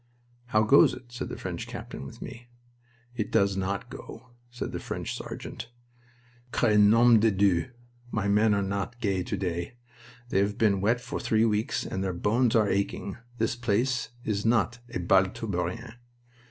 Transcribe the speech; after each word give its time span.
"How 0.47 0.63
goes 0.63 0.95
it?" 0.95 1.11
said 1.11 1.29
the 1.29 1.37
French 1.37 1.67
captain 1.67 2.07
with 2.07 2.23
me. 2.23 2.47
"It 3.15 3.29
does 3.31 3.55
not 3.55 3.91
go," 3.91 4.29
said 4.49 4.71
the 4.71 4.79
French 4.79 5.15
sergeant. 5.15 5.69
"'Cre 6.51 6.69
nom 6.73 7.19
de 7.19 7.29
Dieu! 7.29 7.69
my 8.09 8.27
men 8.27 8.55
are 8.55 8.63
not 8.63 8.99
gay 8.99 9.21
to 9.21 9.37
day. 9.37 9.75
They 10.29 10.39
have 10.39 10.57
been 10.57 10.81
wet 10.81 11.01
for 11.01 11.19
three 11.19 11.45
weeks 11.45 11.85
and 11.85 12.03
their 12.03 12.13
bones 12.13 12.55
are 12.55 12.67
aching. 12.67 13.17
This 13.37 13.55
place 13.55 14.09
is 14.25 14.43
not 14.43 14.79
a 14.89 14.97
Bal 14.99 15.27
Tabourin. 15.27 15.93